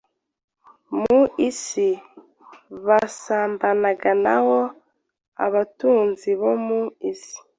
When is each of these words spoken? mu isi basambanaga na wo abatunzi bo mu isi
mu 1.01 1.19
isi 1.49 1.89
basambanaga 2.85 4.11
na 4.25 4.37
wo 4.47 4.61
abatunzi 5.45 6.29
bo 6.41 6.53
mu 6.65 6.81
isi 7.11 7.37